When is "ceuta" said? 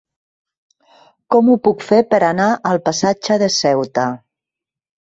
3.61-4.09